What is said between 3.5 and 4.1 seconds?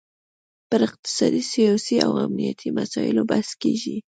کیږي